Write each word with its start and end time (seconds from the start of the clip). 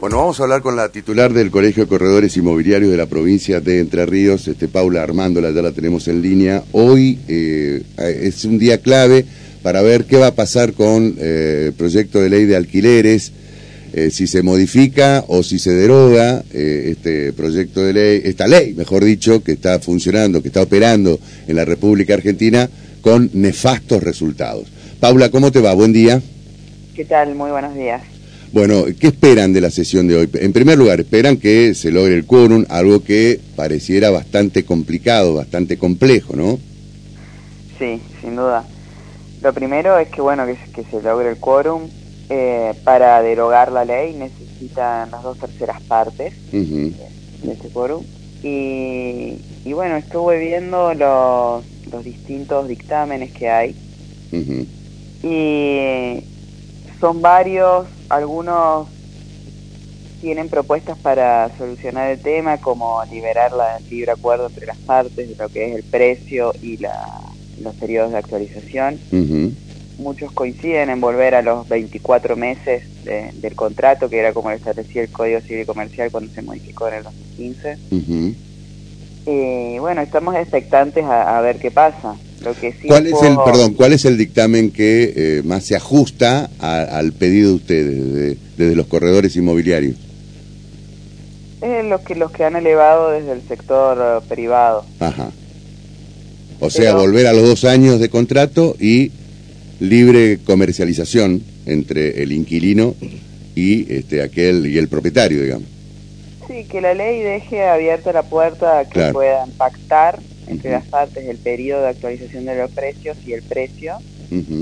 Bueno, 0.00 0.18
vamos 0.18 0.38
a 0.38 0.44
hablar 0.44 0.62
con 0.62 0.76
la 0.76 0.90
titular 0.90 1.32
del 1.32 1.50
Colegio 1.50 1.82
de 1.82 1.88
Corredores 1.88 2.36
Inmobiliarios 2.36 2.88
de 2.92 2.96
la 2.96 3.06
provincia 3.06 3.60
de 3.60 3.80
Entre 3.80 4.06
Ríos, 4.06 4.46
este, 4.46 4.68
Paula 4.68 5.02
Armándola, 5.02 5.50
ya 5.50 5.60
la 5.60 5.72
tenemos 5.72 6.06
en 6.06 6.22
línea. 6.22 6.62
Hoy 6.70 7.18
eh, 7.26 7.82
es 7.96 8.44
un 8.44 8.60
día 8.60 8.78
clave 8.78 9.24
para 9.60 9.82
ver 9.82 10.04
qué 10.04 10.16
va 10.16 10.28
a 10.28 10.34
pasar 10.36 10.74
con 10.74 11.16
eh, 11.18 11.64
el 11.66 11.72
proyecto 11.72 12.20
de 12.20 12.30
ley 12.30 12.44
de 12.44 12.54
alquileres, 12.54 13.32
eh, 13.92 14.10
si 14.12 14.28
se 14.28 14.44
modifica 14.44 15.24
o 15.26 15.42
si 15.42 15.58
se 15.58 15.72
deroga 15.72 16.44
este 16.52 17.32
proyecto 17.32 17.82
de 17.82 17.92
ley, 17.92 18.22
esta 18.22 18.46
ley, 18.46 18.74
mejor 18.74 19.04
dicho, 19.04 19.42
que 19.42 19.50
está 19.50 19.80
funcionando, 19.80 20.42
que 20.42 20.48
está 20.48 20.62
operando 20.62 21.18
en 21.48 21.56
la 21.56 21.64
República 21.64 22.14
Argentina 22.14 22.70
con 23.00 23.30
nefastos 23.32 24.00
resultados. 24.00 24.68
Paula, 25.00 25.28
¿cómo 25.30 25.50
te 25.50 25.60
va? 25.60 25.74
Buen 25.74 25.92
día. 25.92 26.22
¿Qué 26.94 27.04
tal? 27.04 27.34
Muy 27.34 27.50
buenos 27.50 27.74
días. 27.74 28.17
Bueno, 28.52 28.84
¿qué 28.98 29.08
esperan 29.08 29.52
de 29.52 29.60
la 29.60 29.70
sesión 29.70 30.08
de 30.08 30.16
hoy? 30.16 30.30
En 30.34 30.52
primer 30.52 30.78
lugar, 30.78 31.00
esperan 31.00 31.36
que 31.36 31.74
se 31.74 31.90
logre 31.90 32.14
el 32.14 32.24
quórum, 32.24 32.64
algo 32.68 33.02
que 33.02 33.40
pareciera 33.56 34.10
bastante 34.10 34.64
complicado, 34.64 35.34
bastante 35.34 35.76
complejo, 35.76 36.34
¿no? 36.34 36.58
Sí, 37.78 38.00
sin 38.22 38.36
duda. 38.36 38.64
Lo 39.42 39.52
primero 39.52 39.98
es 39.98 40.08
que, 40.08 40.20
bueno, 40.20 40.46
que, 40.46 40.84
se 40.84 41.02
logre 41.02 41.30
el 41.30 41.36
quórum. 41.36 41.82
Eh, 42.30 42.74
para 42.84 43.22
derogar 43.22 43.72
la 43.72 43.86
ley 43.86 44.12
necesitan 44.12 45.10
las 45.10 45.22
dos 45.22 45.38
terceras 45.38 45.80
partes 45.82 46.34
de 46.52 46.92
este 47.52 47.68
quórum. 47.68 48.04
Y, 48.42 49.36
bueno, 49.72 49.96
estuve 49.96 50.38
viendo 50.38 50.94
los, 50.94 51.64
los 51.90 52.04
distintos 52.04 52.68
dictámenes 52.68 53.32
que 53.32 53.48
hay. 53.48 53.76
Y 55.22 56.24
son 57.00 57.22
varios, 57.22 57.86
algunos 58.08 58.88
tienen 60.20 60.48
propuestas 60.48 60.98
para 60.98 61.50
solucionar 61.56 62.10
el 62.10 62.20
tema, 62.20 62.58
como 62.58 63.02
liberar 63.04 63.52
la 63.52 63.78
libre 63.90 64.12
acuerdo 64.12 64.48
entre 64.48 64.66
las 64.66 64.78
partes 64.78 65.16
de 65.28 65.36
lo 65.36 65.48
que 65.48 65.66
es 65.66 65.76
el 65.76 65.84
precio 65.84 66.52
y 66.60 66.76
la, 66.78 67.20
los 67.62 67.74
periodos 67.76 68.12
de 68.12 68.18
actualización. 68.18 68.98
Muchos 69.98 70.30
coinciden 70.32 70.90
en 70.90 71.00
volver 71.00 71.34
a 71.34 71.42
los 71.42 71.68
24 71.68 72.36
meses 72.36 72.84
del 73.04 73.54
contrato, 73.54 74.08
que 74.08 74.18
era 74.18 74.32
como 74.32 74.50
lo 74.50 74.56
establecía 74.56 75.02
el 75.02 75.10
Código 75.10 75.40
Civil 75.40 75.62
y 75.62 75.66
Comercial 75.66 76.10
cuando 76.10 76.32
se 76.32 76.42
modificó 76.42 76.88
en 76.88 76.94
el 76.94 77.04
2015. 77.04 77.78
Y 79.26 79.78
bueno, 79.78 80.00
estamos 80.00 80.34
expectantes 80.36 81.04
a 81.04 81.40
ver 81.40 81.58
qué 81.58 81.70
pasa. 81.70 82.16
¿Cuál 82.86 83.06
es 83.06 83.22
el, 83.22 83.36
perdón, 83.44 83.74
cuál 83.74 83.92
es 83.92 84.04
el 84.04 84.16
dictamen 84.16 84.70
que 84.70 85.12
eh, 85.16 85.42
más 85.44 85.64
se 85.64 85.76
ajusta 85.76 86.50
al 86.58 87.12
pedido 87.12 87.50
de 87.50 87.54
ustedes 87.56 88.36
desde, 88.56 88.76
los 88.76 88.86
corredores 88.86 89.34
inmobiliarios? 89.36 89.96
Eh, 91.60 91.82
los 91.84 92.00
que 92.02 92.14
los 92.14 92.30
que 92.30 92.44
han 92.44 92.54
elevado 92.54 93.10
desde 93.10 93.32
el 93.32 93.42
sector 93.42 93.98
eh, 94.00 94.26
privado. 94.28 94.84
Ajá. 95.00 95.30
O 96.60 96.70
sea, 96.70 96.94
volver 96.94 97.26
a 97.26 97.32
los 97.32 97.46
dos 97.46 97.64
años 97.64 98.00
de 98.00 98.08
contrato 98.08 98.76
y 98.78 99.12
libre 99.80 100.38
comercialización 100.44 101.42
entre 101.66 102.22
el 102.22 102.32
inquilino 102.32 102.94
y 103.54 103.92
este 103.92 104.22
aquel 104.22 104.66
y 104.66 104.78
el 104.78 104.88
propietario, 104.88 105.42
digamos. 105.42 105.68
Sí, 106.46 106.64
que 106.64 106.80
la 106.80 106.94
ley 106.94 107.20
deje 107.20 107.64
abierta 107.64 108.12
la 108.12 108.22
puerta 108.22 108.80
a 108.80 108.84
que 108.88 109.12
puedan 109.12 109.50
pactar 109.50 110.18
entre 110.48 110.70
las 110.70 110.86
partes 110.86 111.26
el 111.26 111.38
periodo 111.38 111.82
de 111.82 111.88
actualización 111.88 112.44
de 112.46 112.56
los 112.56 112.70
precios 112.70 113.16
y 113.26 113.32
el 113.32 113.42
precio, 113.42 113.98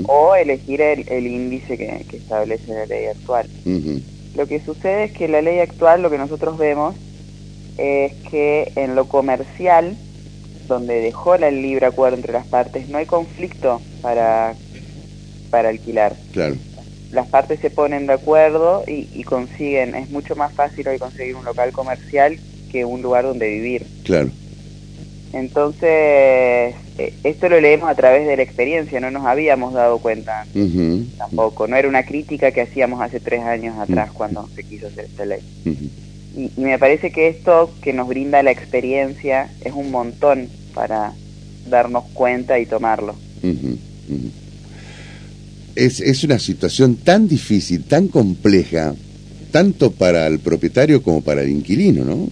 o 0.05 0.35
elegir 0.35 0.81
el, 0.81 1.27
índice 1.27 1.77
que, 1.77 2.05
establece 2.17 2.73
la 2.73 2.85
ley 2.85 3.05
actual. 3.07 3.47
Lo 4.35 4.47
que 4.47 4.59
sucede 4.59 5.05
es 5.05 5.11
que 5.11 5.27
la 5.27 5.41
ley 5.41 5.59
actual, 5.59 6.01
lo 6.01 6.09
que 6.09 6.17
nosotros 6.17 6.57
vemos, 6.57 6.95
es 7.77 8.13
que 8.29 8.71
en 8.75 8.95
lo 8.95 9.07
comercial, 9.07 9.95
donde 10.67 11.01
dejó 11.01 11.37
la 11.37 11.51
libre 11.51 11.85
acuerdo 11.85 12.17
entre 12.17 12.33
las 12.33 12.45
partes, 12.45 12.89
no 12.89 12.97
hay 12.97 13.05
conflicto 13.05 13.81
para, 14.01 14.55
para 15.49 15.69
alquilar. 15.69 16.15
Claro. 16.33 16.55
Las 17.11 17.27
partes 17.27 17.59
se 17.61 17.69
ponen 17.69 18.05
de 18.05 18.13
acuerdo 18.13 18.83
y, 18.85 19.07
y 19.13 19.23
consiguen, 19.23 19.95
es 19.95 20.09
mucho 20.09 20.35
más 20.35 20.53
fácil 20.53 20.87
hoy 20.87 20.99
conseguir 20.99 21.35
un 21.35 21.45
local 21.45 21.71
comercial 21.71 22.37
que 22.69 22.83
un 22.83 23.01
lugar 23.01 23.23
donde 23.23 23.47
vivir. 23.49 23.87
Claro. 24.03 24.29
Entonces, 25.33 26.75
eh, 26.97 27.13
esto 27.23 27.49
lo 27.49 27.59
leemos 27.59 27.89
a 27.89 27.95
través 27.95 28.25
de 28.25 28.37
la 28.37 28.43
experiencia, 28.43 28.99
no 28.99 29.11
nos 29.11 29.25
habíamos 29.25 29.73
dado 29.73 29.99
cuenta 29.99 30.45
tampoco, 31.17 31.67
no 31.67 31.75
era 31.75 31.87
una 31.87 32.03
crítica 32.03 32.51
que 32.51 32.61
hacíamos 32.61 33.01
hace 33.01 33.19
tres 33.19 33.41
años 33.41 33.77
atrás 33.77 34.11
cuando 34.13 34.47
se 34.55 34.63
quiso 34.63 34.87
hacer 34.87 35.05
esta 35.05 35.25
ley. 35.25 35.39
y, 36.35 36.51
me 36.59 36.79
parece 36.79 37.11
que 37.11 37.27
esto 37.27 37.71
que 37.81 37.93
nos 37.93 38.07
brinda 38.07 38.41
la 38.41 38.51
experiencia 38.51 39.51
es 39.65 39.73
un 39.73 39.91
montón 39.91 40.47
para 40.73 41.13
darnos 41.69 42.05
cuenta 42.13 42.59
y 42.59 42.65
tomarlo. 42.65 43.15
Es, 45.75 45.99
es 45.99 46.23
una 46.23 46.39
situación 46.39 46.95
tan 46.95 47.27
difícil, 47.27 47.83
tan 47.83 48.07
compleja, 48.07 48.95
tanto 49.51 49.91
para 49.91 50.25
el 50.27 50.39
propietario 50.39 51.03
como 51.03 51.21
para 51.21 51.41
el 51.41 51.49
inquilino, 51.49 52.05
¿no? 52.05 52.29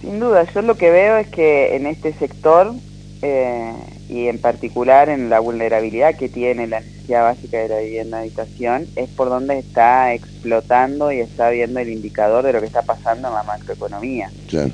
Sin 0.00 0.20
duda, 0.20 0.46
yo 0.52 0.62
lo 0.62 0.76
que 0.76 0.90
veo 0.90 1.16
es 1.16 1.28
que 1.28 1.76
en 1.76 1.86
este 1.86 2.12
sector 2.14 2.74
eh, 3.22 3.72
y 4.08 4.28
en 4.28 4.38
particular 4.38 5.08
en 5.08 5.30
la 5.30 5.40
vulnerabilidad 5.40 6.14
que 6.16 6.28
tiene 6.28 6.66
la 6.66 6.80
necesidad 6.80 7.22
básica 7.22 7.58
de 7.58 7.68
la 7.68 7.78
vivienda 7.78 8.20
habitación 8.20 8.86
es 8.94 9.08
por 9.08 9.28
donde 9.28 9.58
está 9.58 10.12
explotando 10.14 11.10
y 11.10 11.20
está 11.20 11.50
viendo 11.50 11.80
el 11.80 11.88
indicador 11.88 12.44
de 12.44 12.52
lo 12.52 12.60
que 12.60 12.66
está 12.66 12.82
pasando 12.82 13.28
en 13.28 13.34
la 13.34 13.42
macroeconomía. 13.42 14.30
Claro. 14.48 14.70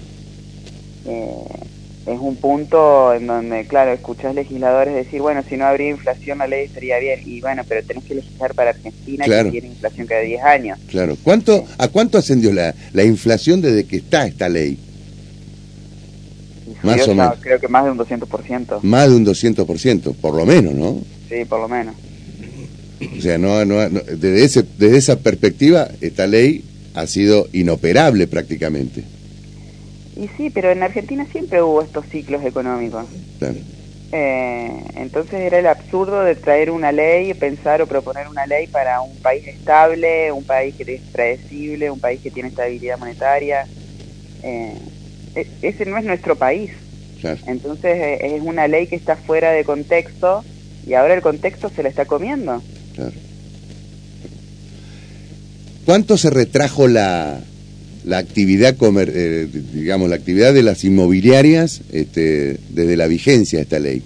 Eh, 1.06 1.44
es 2.04 2.18
un 2.18 2.34
punto 2.36 3.14
en 3.14 3.28
donde, 3.28 3.64
claro, 3.66 3.92
escuchás 3.92 4.34
legisladores 4.34 4.94
decir, 4.94 5.20
bueno, 5.20 5.44
si 5.48 5.56
no 5.56 5.66
habría 5.66 5.90
inflación 5.90 6.38
la 6.38 6.48
ley 6.48 6.64
estaría 6.64 6.98
bien. 6.98 7.20
Y 7.24 7.40
bueno, 7.40 7.62
pero 7.68 7.84
tenés 7.86 8.04
que 8.04 8.16
legislar 8.16 8.54
para 8.54 8.70
Argentina 8.70 9.24
que 9.24 9.50
tiene 9.50 9.68
inflación 9.68 10.06
cada 10.08 10.20
10 10.20 10.42
años. 10.42 10.78
Claro. 10.88 11.16
¿Cuánto, 11.22 11.64
¿A 11.78 11.88
cuánto 11.88 12.18
ascendió 12.18 12.52
la, 12.52 12.74
la 12.92 13.04
inflación 13.04 13.62
desde 13.62 13.84
que 13.84 13.98
está 13.98 14.26
esta 14.26 14.48
ley? 14.48 14.78
Más 16.82 17.06
o 17.06 17.14
menos. 17.14 17.38
Creo 17.40 17.60
que 17.60 17.68
más 17.68 17.84
de 17.84 17.90
un 17.90 17.98
200%. 17.98 18.80
Más 18.82 19.08
de 19.08 19.16
un 19.16 19.26
200%, 19.26 20.14
por 20.16 20.34
lo 20.34 20.46
menos, 20.46 20.74
¿no? 20.74 21.00
Sí, 21.28 21.44
por 21.44 21.60
lo 21.60 21.68
menos. 21.68 21.94
O 23.18 23.20
sea, 23.20 23.38
no, 23.38 23.64
no, 23.64 23.88
desde, 23.88 24.44
ese, 24.44 24.64
desde 24.78 24.96
esa 24.96 25.18
perspectiva, 25.18 25.88
esta 26.00 26.26
ley 26.26 26.64
ha 26.94 27.06
sido 27.06 27.48
inoperable 27.52 28.26
prácticamente. 28.26 29.04
Y 30.16 30.28
sí, 30.36 30.50
pero 30.50 30.70
en 30.70 30.82
Argentina 30.82 31.26
siempre 31.32 31.62
hubo 31.62 31.82
estos 31.82 32.06
ciclos 32.06 32.44
económicos. 32.44 33.06
Eh, 34.14 34.84
entonces 34.96 35.40
era 35.40 35.58
el 35.58 35.66
absurdo 35.66 36.22
de 36.22 36.34
traer 36.34 36.70
una 36.70 36.92
ley, 36.92 37.32
pensar 37.32 37.80
o 37.80 37.86
proponer 37.86 38.28
una 38.28 38.46
ley 38.46 38.66
para 38.66 39.00
un 39.00 39.16
país 39.16 39.46
estable, 39.48 40.30
un 40.30 40.44
país 40.44 40.74
que 40.74 40.94
es 40.94 41.00
predecible, 41.12 41.90
un 41.90 41.98
país 41.98 42.20
que 42.20 42.30
tiene 42.30 42.50
estabilidad 42.50 42.98
monetaria. 42.98 43.66
Eh, 44.42 44.76
ese 45.34 45.86
no 45.86 45.98
es 45.98 46.04
nuestro 46.04 46.36
país. 46.36 46.70
Entonces 47.46 47.96
e, 47.96 48.36
es 48.36 48.42
una 48.42 48.66
ley 48.68 48.86
que 48.86 48.96
está 48.96 49.16
fuera 49.16 49.52
de 49.52 49.64
contexto 49.64 50.44
y 50.86 50.94
ahora 50.94 51.14
el 51.14 51.22
contexto 51.22 51.68
se 51.68 51.82
la 51.82 51.88
está 51.88 52.04
comiendo. 52.04 52.62
¿Cuánto 55.84 56.16
se 56.16 56.30
retrajo 56.30 56.88
la, 56.88 57.40
la 58.04 58.18
actividad, 58.18 58.76
comer, 58.76 59.12
eh, 59.14 59.46
digamos, 59.46 60.08
la 60.08 60.16
actividad 60.16 60.54
de 60.54 60.62
las 60.62 60.84
inmobiliarias 60.84 61.82
este, 61.92 62.58
desde 62.70 62.96
la 62.96 63.06
vigencia 63.06 63.58
de 63.58 63.62
esta 63.62 63.78
ley? 63.78 64.02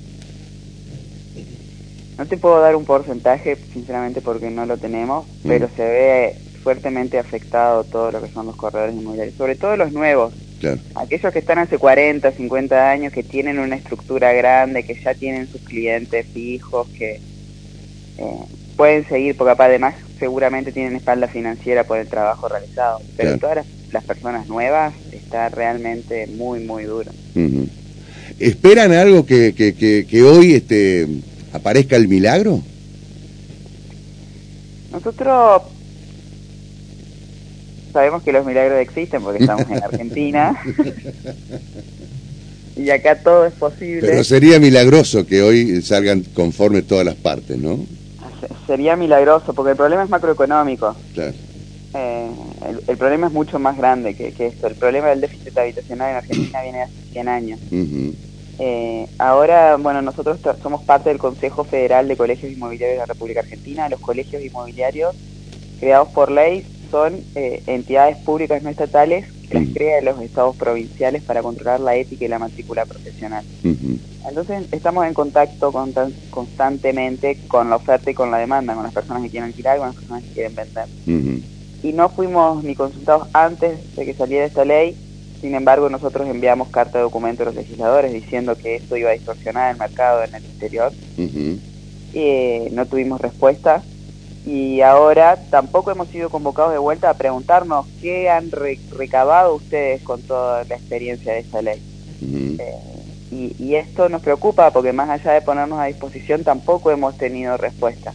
No 2.18 2.24
te 2.24 2.38
puedo 2.38 2.60
dar 2.60 2.76
un 2.76 2.86
porcentaje, 2.86 3.58
sinceramente, 3.74 4.22
porque 4.22 4.50
no 4.50 4.64
lo 4.64 4.78
tenemos, 4.78 5.26
mm. 5.26 5.48
pero 5.48 5.68
se 5.76 5.82
ve 5.82 6.34
fuertemente 6.62 7.18
afectado 7.18 7.84
todo 7.84 8.10
lo 8.10 8.22
que 8.22 8.30
son 8.30 8.46
los 8.46 8.56
corredores 8.56 8.94
inmobiliarios, 8.94 9.36
sobre 9.36 9.54
todo 9.54 9.76
los 9.76 9.92
nuevos, 9.92 10.32
Aquellos 10.94 11.32
que 11.32 11.38
están 11.38 11.58
hace 11.58 11.78
40, 11.78 12.32
50 12.32 12.90
años, 12.90 13.12
que 13.12 13.22
tienen 13.22 13.58
una 13.58 13.76
estructura 13.76 14.32
grande, 14.32 14.84
que 14.84 14.94
ya 14.94 15.14
tienen 15.14 15.48
sus 15.48 15.60
clientes 15.60 16.26
fijos, 16.32 16.88
que 16.96 17.20
eh, 18.18 18.40
pueden 18.76 19.06
seguir, 19.06 19.36
porque 19.36 19.62
además 19.62 19.94
seguramente 20.18 20.72
tienen 20.72 20.96
espalda 20.96 21.28
financiera 21.28 21.84
por 21.84 21.98
el 21.98 22.08
trabajo 22.08 22.48
realizado. 22.48 23.00
Pero 23.16 23.38
todas 23.38 23.66
las, 23.92 24.04
personas 24.04 24.46
nuevas 24.48 24.94
está 25.12 25.48
realmente 25.48 26.26
muy, 26.26 26.60
muy 26.60 26.84
duro. 26.84 27.10
¿Esperan 28.38 28.92
algo 28.92 29.24
que, 29.24 29.54
que, 29.54 29.74
que, 29.74 30.06
que 30.06 30.22
hoy 30.22 30.54
este, 30.54 31.06
aparezca 31.52 31.96
el 31.96 32.08
milagro? 32.08 32.62
Nosotros 34.92 35.62
sabemos 37.96 38.22
que 38.22 38.30
los 38.30 38.44
milagros 38.44 38.78
existen 38.78 39.22
porque 39.22 39.38
estamos 39.38 39.64
en 39.70 39.82
Argentina. 39.82 40.54
y 42.76 42.90
acá 42.90 43.22
todo 43.22 43.46
es 43.46 43.54
posible. 43.54 44.06
Pero 44.06 44.22
sería 44.22 44.60
milagroso 44.60 45.24
que 45.24 45.40
hoy 45.40 45.80
salgan 45.80 46.22
conforme 46.34 46.82
todas 46.82 47.06
las 47.06 47.14
partes, 47.14 47.56
¿no? 47.56 47.78
Sería 48.66 48.96
milagroso, 48.96 49.54
porque 49.54 49.70
el 49.70 49.78
problema 49.78 50.02
es 50.02 50.10
macroeconómico. 50.10 50.94
Claro. 51.14 51.32
eh, 51.94 52.28
el, 52.86 52.96
problema 52.98 53.28
es 53.28 53.32
mucho 53.32 53.58
más 53.58 53.78
grande 53.78 54.14
que, 54.14 54.28
esto. 54.46 54.66
El 54.66 54.74
problema 54.74 55.08
del 55.08 55.22
déficit 55.22 55.56
habitacional 55.56 56.10
en 56.10 56.16
Argentina 56.16 56.62
viene 56.62 56.78
de 56.78 56.84
hace 56.84 57.12
100 57.12 57.28
años. 57.28 57.60
Eh, 58.58 59.06
ahora, 59.16 59.76
bueno, 59.76 60.02
nosotros 60.02 60.38
somos 60.62 60.82
parte 60.82 61.08
del 61.08 61.18
Consejo 61.18 61.64
Federal 61.64 62.08
de 62.08 62.16
Colegios 62.18 62.52
Inmobiliarios 62.52 62.96
de 62.96 63.06
la 63.06 63.08
República 63.14 63.40
Argentina. 63.40 63.88
Los 63.88 64.00
colegios 64.00 64.42
inmobiliarios 64.42 65.16
creados 65.78 66.08
por 66.08 66.30
ley 66.30 66.64
son 66.90 67.20
eh, 67.34 67.62
entidades 67.66 68.16
públicas 68.18 68.62
no 68.62 68.70
estatales 68.70 69.26
que 69.48 69.54
las 69.54 69.68
crean 69.72 70.04
los 70.04 70.20
estados 70.20 70.56
provinciales 70.56 71.22
para 71.22 71.42
controlar 71.42 71.80
la 71.80 71.94
ética 71.96 72.24
y 72.24 72.28
la 72.28 72.38
matrícula 72.38 72.84
profesional. 72.84 73.44
Entonces 74.28 74.66
estamos 74.72 75.06
en 75.06 75.14
contacto 75.14 75.72
constantemente 76.30 77.38
con 77.46 77.70
la 77.70 77.76
oferta 77.76 78.10
y 78.10 78.14
con 78.14 78.30
la 78.30 78.38
demanda, 78.38 78.74
con 78.74 78.82
las 78.82 78.92
personas 78.92 79.22
que 79.22 79.30
quieren 79.30 79.48
alquilar 79.48 79.76
y 79.76 79.78
con 79.78 79.88
las 79.88 79.96
personas 79.96 80.24
que 80.24 80.30
quieren 80.30 80.54
vender. 80.54 80.88
Y 81.82 81.92
no 81.92 82.08
fuimos 82.08 82.64
ni 82.64 82.74
consultados 82.74 83.28
antes 83.32 83.94
de 83.94 84.04
que 84.04 84.14
saliera 84.14 84.44
esta 84.44 84.64
ley, 84.64 84.96
sin 85.40 85.54
embargo 85.54 85.88
nosotros 85.88 86.28
enviamos 86.28 86.68
carta 86.68 86.98
de 86.98 87.04
documento 87.04 87.42
a 87.42 87.46
los 87.46 87.54
legisladores 87.54 88.12
diciendo 88.12 88.56
que 88.56 88.76
esto 88.76 88.96
iba 88.96 89.10
a 89.10 89.12
distorsionar 89.12 89.72
el 89.72 89.78
mercado 89.78 90.24
en 90.24 90.34
el 90.34 90.44
interior. 90.44 90.92
y 91.16 92.70
no 92.72 92.86
tuvimos 92.86 93.20
respuesta 93.20 93.82
y 94.46 94.80
ahora 94.80 95.36
tampoco 95.50 95.90
hemos 95.90 96.06
sido 96.08 96.30
convocados 96.30 96.70
de 96.70 96.78
vuelta 96.78 97.10
a 97.10 97.14
preguntarnos 97.14 97.84
qué 98.00 98.30
han 98.30 98.52
recabado 98.52 99.56
ustedes 99.56 100.02
con 100.02 100.22
toda 100.22 100.62
la 100.62 100.76
experiencia 100.76 101.32
de 101.32 101.40
esta 101.40 101.62
ley. 101.62 101.82
Eh, 102.22 103.54
y, 103.58 103.74
esto 103.74 104.08
nos 104.08 104.22
preocupa 104.22 104.70
porque 104.70 104.92
más 104.92 105.10
allá 105.10 105.32
de 105.32 105.42
ponernos 105.42 105.80
a 105.80 105.86
disposición 105.86 106.44
tampoco 106.44 106.92
hemos 106.92 107.18
tenido 107.18 107.56
respuesta. 107.56 108.14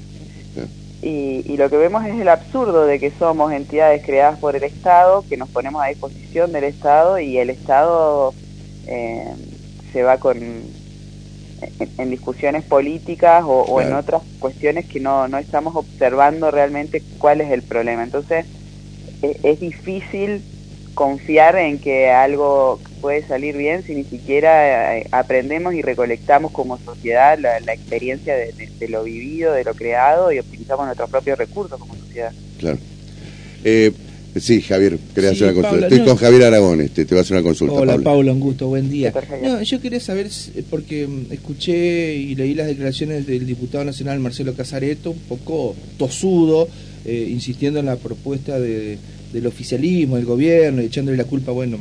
Y, 1.02 1.58
lo 1.58 1.70
que 1.70 1.78
vemos 1.78 2.06
es 2.06 2.20
el 2.20 2.30
absurdo 2.30 2.86
de 2.86 3.00
que 3.00 3.12
somos 3.12 3.52
entidades 3.52 4.04
creadas 4.06 4.40
por 4.40 4.56
el 4.56 4.64
Estado, 4.64 5.26
que 5.28 5.36
nos 5.36 5.50
ponemos 5.50 5.84
a 5.84 5.88
disposición 5.88 6.54
del 6.54 6.64
Estado 6.64 7.20
y 7.20 7.40
el 7.40 7.50
Estado 7.50 8.34
eh, 8.88 9.34
se 9.92 10.04
va 10.04 10.18
con 10.18 10.38
en, 11.98 12.10
discusiones 12.10 12.64
políticas 12.64 13.44
o, 13.46 13.82
en 13.82 13.94
otras 13.94 14.22
cuestiones 14.40 14.86
que 14.86 15.00
no, 15.00 15.28
no 15.28 15.38
estamos 15.38 15.76
observando 15.76 16.52
realmente 16.52 17.02
cuál 17.18 17.42
es 17.42 17.52
el 17.52 17.62
problema. 17.62 18.04
Entonces, 18.04 18.46
e, 19.22 19.40
es, 19.44 19.60
difícil 19.60 20.42
confiar 20.94 21.56
en 21.56 21.80
que 21.80 22.10
algo 22.10 22.80
puede 23.00 23.26
salir 23.26 23.56
bien 23.56 23.84
si 23.84 23.96
ni 23.96 24.04
siquiera 24.04 24.98
eh, 24.98 25.08
aprendemos 25.12 25.74
y 25.74 25.82
recolectamos 25.82 26.52
como 26.52 26.78
sociedad 26.78 27.40
la, 27.40 27.58
experiencia 27.74 28.36
de, 28.36 28.88
lo 28.88 29.04
vivido, 29.04 29.54
de 29.54 29.64
lo 29.64 29.74
creado 29.74 30.32
y 30.32 30.40
optimizamos 30.40 30.86
nuestros 30.86 31.10
propios 31.10 31.38
recursos 31.38 31.80
como 31.80 31.96
sociedad. 31.96 32.34
Claro. 32.60 32.78
Eh, 33.64 33.92
Sí, 34.40 34.62
Javier, 34.62 34.98
quería 35.14 35.32
hacer 35.32 35.52
una 35.52 35.62
consulta. 35.62 35.88
Estoy 35.88 36.06
con 36.08 36.16
Javier 36.16 36.44
Aragón, 36.44 36.82
este, 36.82 37.04
te 37.04 37.16
voy 37.16 37.20
a 37.20 37.22
hacer 37.22 37.36
una 37.36 37.44
consulta. 37.44 37.74
Hola, 37.74 37.98
Paula, 37.98 38.32
un 38.32 38.40
gusto, 38.40 38.68
buen 38.68 38.90
día. 38.90 39.14
No, 39.44 39.62
yo 39.62 39.82
quería 39.82 40.00
saber, 40.00 40.30
porque 40.70 41.06
mm, 41.06 41.34
escuché 41.34 42.16
y 42.16 42.36
leí 42.36 42.54
las 42.54 42.68
declaraciones 42.68 43.28
del 43.28 43.46
diputado 43.46 43.84
nacional 43.84 44.20
Marcelo 44.22 44.54
Casareto, 44.54 45.12
un 45.12 45.20
poco 45.20 45.76
tosudo, 45.98 46.70
eh, 47.04 47.28
insistiendo 47.30 47.80
en 47.80 47.88
la 47.88 47.98
propuesta 47.98 48.58
de, 48.58 48.98
del 49.34 49.48
oficialismo, 49.48 50.16
del 50.16 50.26
gobierno, 50.26 50.82
echándole 50.82 51.18
la 51.18 51.26
culpa, 51.26 51.52
bueno, 51.52 51.78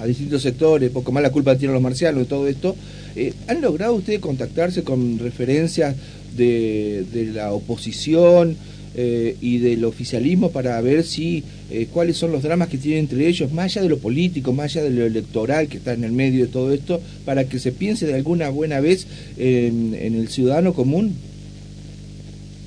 a, 0.00 0.06
distintos 0.06 0.42
sectores, 0.42 0.90
poco 0.90 1.10
más 1.10 1.24
la 1.24 1.32
culpa 1.32 1.56
tienen 1.58 1.74
los 1.74 1.82
marcianos, 1.82 2.22
de 2.22 2.28
todo 2.28 2.46
esto. 2.46 2.76
Eh, 3.16 3.32
¿Han 3.48 3.60
logrado 3.60 3.94
ustedes 3.94 4.20
contactarse 4.20 4.84
con 4.84 5.18
referencias 5.18 5.96
de, 6.36 7.04
de 7.12 7.26
la 7.32 7.52
oposición? 7.52 8.56
Eh, 9.00 9.36
y 9.40 9.58
del 9.58 9.84
oficialismo 9.84 10.50
para 10.50 10.80
ver 10.80 11.04
si 11.04 11.44
eh, 11.70 11.86
cuáles 11.92 12.16
son 12.16 12.32
los 12.32 12.42
dramas 12.42 12.66
que 12.66 12.78
tienen 12.78 13.04
entre 13.04 13.28
ellos, 13.28 13.52
más 13.52 13.66
allá 13.66 13.82
de 13.82 13.90
lo 13.90 13.98
político, 13.98 14.52
más 14.52 14.74
allá 14.74 14.82
de 14.82 14.90
lo 14.90 15.06
electoral 15.06 15.68
que 15.68 15.76
está 15.76 15.92
en 15.92 16.02
el 16.02 16.10
medio 16.10 16.46
de 16.46 16.50
todo 16.50 16.72
esto, 16.72 17.00
para 17.24 17.44
que 17.44 17.60
se 17.60 17.70
piense 17.70 18.08
de 18.08 18.16
alguna 18.16 18.48
buena 18.48 18.80
vez 18.80 19.06
en, 19.36 19.94
el 19.94 20.26
ciudadano 20.26 20.74
común? 20.74 21.16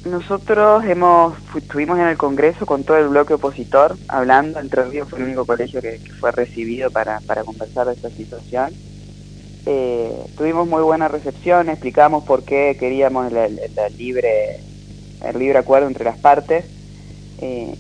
Nosotros 0.06 0.86
hemos 0.86 1.34
estuvimos 1.54 2.00
en 2.00 2.08
el 2.08 2.16
Congreso 2.16 2.66
con 2.66 2.86
todo 2.86 2.98
el 2.98 3.10
bloque 3.10 3.34
opositor 3.34 3.98
hablando, 4.08 4.62
Entre 4.62 4.86
Ríos 4.86 5.10
fue 5.10 5.20
el 5.20 5.26
único 5.26 5.46
colegio 5.46 5.82
que, 5.82 6.00
fue 6.18 6.32
recibido 6.32 6.92
para, 6.92 7.20
para 7.28 7.44
conversar 7.44 7.88
de 7.88 7.94
esta 7.96 8.10
situación. 8.10 8.72
Eh, 9.66 10.16
tuvimos 10.38 10.66
muy 10.66 10.82
buena 10.82 11.10
recepción, 11.10 11.68
explicamos 11.68 12.24
por 12.24 12.44
qué 12.44 12.78
queríamos 12.80 13.34
la 13.34 13.50
libre 13.98 14.62
el 15.24 15.40
libre 15.40 15.58
acuerdo 15.58 15.88
entre 15.88 16.06
las 16.06 16.18
partes. 16.18 16.66
Eh, 17.40 17.76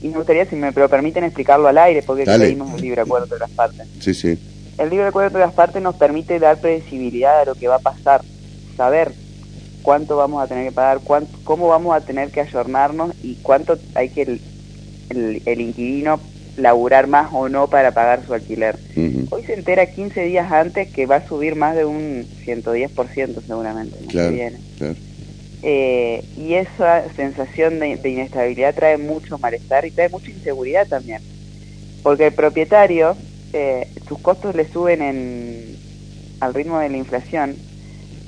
y 0.00 0.08
me 0.08 0.16
gustaría, 0.16 0.44
si 0.46 0.56
me 0.56 0.70
lo 0.70 0.88
permiten, 0.88 1.24
explicarlo 1.24 1.68
al 1.68 1.78
aire, 1.78 2.02
porque 2.02 2.24
creímos 2.24 2.74
el 2.74 2.80
libre 2.80 3.00
acuerdo 3.00 3.24
entre 3.24 3.38
las 3.38 3.50
partes. 3.50 3.86
Sí, 4.00 4.14
sí. 4.14 4.38
El 4.78 4.90
libre 4.90 5.06
acuerdo 5.06 5.28
entre 5.28 5.40
las 5.40 5.54
partes 5.54 5.82
nos 5.82 5.96
permite 5.96 6.38
dar 6.38 6.60
predecibilidad 6.60 7.40
a 7.40 7.44
lo 7.44 7.54
que 7.54 7.66
va 7.66 7.76
a 7.76 7.80
pasar, 7.80 8.22
saber 8.76 9.12
cuánto 9.82 10.16
vamos 10.16 10.42
a 10.42 10.46
tener 10.46 10.68
que 10.68 10.72
pagar, 10.72 11.00
cuánto, 11.02 11.36
cómo 11.42 11.68
vamos 11.68 11.96
a 11.96 12.00
tener 12.00 12.30
que 12.30 12.40
ayornarnos 12.40 13.12
y 13.22 13.36
cuánto 13.36 13.76
hay 13.94 14.10
que 14.10 14.22
el, 14.22 15.42
el, 15.44 15.60
inquilino 15.60 16.20
laburar 16.56 17.06
más 17.06 17.30
o 17.32 17.48
no 17.48 17.68
para 17.68 17.92
pagar 17.92 18.24
su 18.24 18.34
alquiler. 18.34 18.78
Hoy 19.30 19.44
se 19.44 19.54
entera 19.54 19.86
15 19.86 20.24
días 20.24 20.52
antes 20.52 20.92
que 20.92 21.06
va 21.06 21.16
a 21.16 21.26
subir 21.26 21.56
más 21.56 21.74
de 21.74 21.84
un 21.84 22.26
110% 22.44 23.42
seguramente. 23.46 23.96
Claro, 24.08 24.36
claro. 24.76 24.94
Eh, 25.62 26.24
y 26.36 26.54
esa 26.54 27.12
sensación 27.14 27.80
de, 27.80 27.98
inestabilidad 28.04 28.74
trae 28.74 28.96
mucho 28.96 29.38
malestar 29.38 29.84
y 29.84 29.90
trae 29.90 30.08
mucha 30.08 30.30
inseguridad 30.30 30.86
también. 30.86 31.20
Porque 32.02 32.26
el 32.26 32.34
propietario, 32.34 33.16
eh, 33.52 33.88
sus 34.06 34.18
costos 34.20 34.54
le 34.54 34.68
suben 34.68 35.02
en, 35.02 35.76
al 36.40 36.54
ritmo 36.54 36.78
de 36.78 36.88
la 36.88 36.96
inflación 36.96 37.56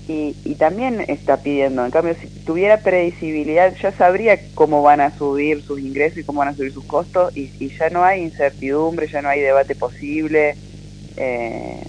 y, 0.09 0.57
también 0.57 1.01
está 1.07 1.39
pidiendo. 1.39 1.85
En 1.85 1.91
cambio, 1.91 2.17
si 2.21 2.27
tuviera 2.45 2.83
predecibilidad, 2.83 3.75
ya 3.81 3.93
sabría 3.93 4.39
cómo 4.55 4.83
van 4.83 5.01
a 5.01 5.17
subir 5.17 5.63
sus 5.63 5.81
ingresos 5.81 6.19
y 6.19 6.25
cómo 6.25 6.41
van 6.41 6.49
a 6.49 6.55
subir 6.55 6.73
sus 6.73 6.85
costos 6.85 7.35
y, 7.37 7.53
y 7.61 7.69
ya 7.69 7.91
no 7.91 8.05
hay 8.05 8.23
incertidumbre, 8.23 9.07
ya 9.07 9.23
no 9.23 9.29
hay 9.29 9.41
debate 9.41 9.75
posible. 9.75 10.57
Eh, 11.17 11.83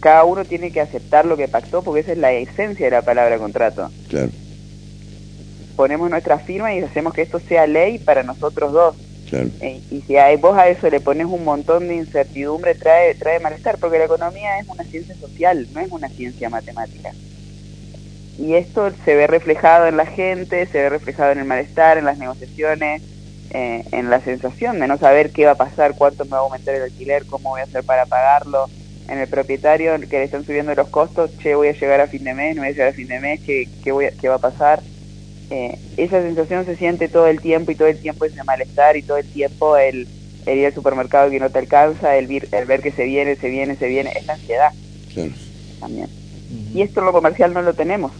cada 0.00 0.24
uno 0.24 0.44
tiene 0.44 0.72
que 0.72 0.80
aceptar 0.80 1.26
lo 1.26 1.36
que 1.36 1.46
pactó 1.46 1.82
porque 1.82 2.00
esa 2.00 2.12
es 2.12 2.18
la 2.18 2.32
esencia 2.32 2.86
de 2.86 2.90
la 2.90 3.02
palabra 3.02 3.38
contrato. 3.38 3.90
Claro. 4.08 4.30
Ponemos 5.76 6.10
nuestra 6.10 6.38
firma 6.38 6.74
y 6.74 6.80
hacemos 6.80 7.14
que 7.14 7.22
esto 7.22 7.38
sea 7.38 7.66
ley 7.66 7.98
para 7.98 8.22
nosotros 8.22 8.72
dos. 8.72 8.96
Claro. 9.28 9.48
Eh, 9.60 9.80
y 9.90 10.00
si 10.02 10.16
a 10.16 10.36
vos 10.36 10.58
a 10.58 10.68
eso 10.68 10.90
le 10.90 11.00
pones 11.00 11.26
un 11.26 11.44
montón 11.44 11.86
de 11.86 11.94
incertidumbre, 11.94 12.74
trae, 12.74 13.14
trae 13.14 13.38
malestar, 13.38 13.78
porque 13.78 13.98
la 13.98 14.06
economía 14.06 14.58
es 14.58 14.68
una 14.68 14.84
ciencia 14.84 15.14
social, 15.14 15.68
no 15.72 15.80
es 15.80 15.92
una 15.92 16.08
ciencia 16.08 16.50
matemática. 16.50 17.12
Y 18.38 18.54
esto 18.54 18.90
se 19.04 19.14
ve 19.14 19.26
reflejado 19.26 19.86
en 19.86 19.96
la 19.96 20.06
gente, 20.06 20.66
se 20.66 20.78
ve 20.78 20.88
reflejado 20.88 21.32
en 21.32 21.38
el 21.38 21.44
malestar, 21.44 21.98
en 21.98 22.06
las 22.06 22.18
negociaciones, 22.18 23.02
eh, 23.50 23.84
en 23.92 24.10
la 24.10 24.20
sensación 24.20 24.80
de 24.80 24.88
no 24.88 24.96
saber 24.96 25.30
qué 25.30 25.44
va 25.44 25.52
a 25.52 25.56
pasar, 25.56 25.94
cuánto 25.96 26.24
me 26.24 26.32
va 26.32 26.38
a 26.38 26.40
aumentar 26.40 26.74
el 26.74 26.82
alquiler, 26.82 27.26
cómo 27.26 27.50
voy 27.50 27.60
a 27.60 27.64
hacer 27.64 27.84
para 27.84 28.06
pagarlo 28.06 28.68
en 29.10 29.18
el 29.18 29.26
propietario 29.26 29.98
que 30.08 30.18
le 30.18 30.24
están 30.24 30.44
subiendo 30.44 30.72
los 30.72 30.88
costos, 30.88 31.36
che, 31.38 31.56
voy 31.56 31.68
a 31.68 31.72
llegar 31.72 32.00
a 32.00 32.06
fin 32.06 32.22
de 32.22 32.32
mes, 32.32 32.54
no 32.54 32.62
voy 32.62 32.68
a 32.68 32.72
llegar 32.72 32.88
a 32.88 32.92
fin 32.92 33.08
de 33.08 33.18
mes, 33.18 33.40
¿qué, 33.40 33.68
qué, 33.82 33.90
voy 33.90 34.06
qué 34.20 34.28
va 34.28 34.36
a 34.36 34.38
pasar? 34.38 34.80
Eh, 35.50 35.76
esa 35.96 36.22
sensación 36.22 36.64
se 36.64 36.76
siente 36.76 37.08
todo 37.08 37.26
el 37.26 37.40
tiempo 37.40 37.72
y 37.72 37.74
todo 37.74 37.88
el 37.88 37.98
tiempo 37.98 38.24
ese 38.24 38.44
malestar 38.44 38.96
y 38.96 39.02
todo 39.02 39.16
el 39.16 39.26
tiempo 39.26 39.76
el, 39.76 40.06
ir 40.46 40.64
al 40.64 40.72
supermercado 40.72 41.28
que 41.28 41.40
no 41.40 41.50
te 41.50 41.58
alcanza, 41.58 42.16
el, 42.16 42.30
el 42.30 42.64
ver 42.66 42.82
que 42.82 42.92
se 42.92 43.04
viene, 43.04 43.34
se 43.34 43.48
viene, 43.48 43.74
se 43.74 43.88
viene, 43.88 44.12
es 44.16 44.26
la 44.26 44.34
ansiedad 44.34 44.70
también. 45.80 46.06
Y 46.72 46.82
esto 46.82 47.00
en 47.00 47.06
lo 47.06 47.12
comercial 47.12 47.52
no 47.52 47.62
lo 47.62 47.74
tenemos. 47.74 48.12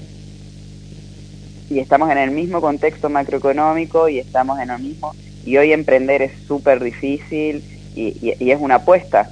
Y 1.68 1.78
estamos 1.78 2.11
en 2.11 2.18
el 2.18 2.32
mismo 2.32 2.61
contexto 2.61 3.09
macroeconómico 3.09 4.09
y 4.09 4.18
estamos 4.18 4.59
en 4.59 4.68
lo 4.68 4.78
mismo. 4.80 5.14
Y 5.44 5.56
hoy 5.56 5.73
emprender 5.73 6.20
es 6.20 6.32
súper 6.49 6.82
difícil 6.82 7.62
y, 7.94 8.35
y 8.40 8.50
es 8.50 8.59
una 8.61 8.76
apuesta 8.76 9.30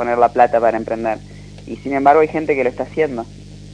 poner 0.00 0.16
la 0.16 0.32
plata 0.32 0.58
para 0.58 0.78
emprender. 0.78 1.18
Y 1.66 1.76
sin 1.76 1.92
embargo 1.92 2.22
hay 2.22 2.28
gente 2.28 2.56
que 2.56 2.64
lo 2.64 2.70
está 2.70 2.84
haciendo 2.84 3.26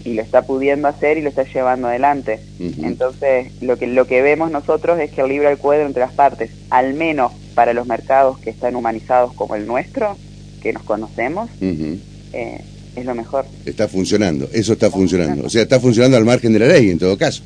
y 0.05 0.15
lo 0.15 0.23
está 0.23 0.43
pudiendo 0.43 0.89
hacer 0.89 1.19
y 1.19 1.23
lo 1.23 1.29
está 1.29 1.45
llevando 1.45 1.87
adelante. 1.87 2.41
Entonces, 2.59 3.53
lo 3.63 3.79
que, 3.79 3.87
lo 3.87 4.09
que 4.09 4.23
vemos 4.23 4.51
nosotros 4.51 4.99
es 4.99 5.13
que 5.13 5.21
el 5.21 5.29
libre 5.29 5.47
acuerdo 5.47 5.87
entre 5.87 6.01
las 6.01 6.13
partes, 6.13 6.51
al 6.71 6.95
menos 6.95 7.31
para 7.55 7.75
los 7.75 7.87
mercados 7.87 8.39
que 8.41 8.51
están 8.51 8.75
humanizados 8.75 9.35
como 9.35 9.55
el 9.55 9.69
nuestro, 9.69 10.17
que 10.63 10.73
nos 10.73 10.83
conocemos, 10.83 11.49
eh, 11.61 12.61
es 12.97 13.05
lo 13.05 13.15
mejor. 13.15 13.45
Está 13.65 13.87
funcionando, 13.87 14.49
eso 14.53 14.73
está, 14.73 14.91
funcionando. 14.91 15.47
O 15.47 15.49
sea, 15.49 15.63
está 15.63 15.79
funcionando 15.79 16.17
al 16.17 16.25
margen 16.25 16.53
de 16.53 16.59
la 16.59 16.67
ley 16.67 16.91
en 16.91 16.99
todo 16.99 17.17
caso. 17.17 17.45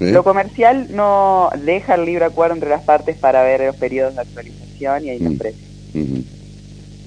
¿Eh? 0.00 0.12
Lo 0.12 0.24
comercial 0.24 0.88
no 0.92 1.50
deja 1.62 1.96
el 1.96 2.06
libre 2.06 2.24
acuerdo 2.24 2.54
entre 2.54 2.70
las 2.70 2.84
partes 2.84 3.18
para 3.18 3.42
ver 3.42 3.60
los 3.60 3.76
periodos 3.76 4.14
de 4.14 4.22
actualización 4.22 5.04
y 5.04 5.10
ahí 5.10 5.18
los 5.18 5.34
precios 5.34 5.66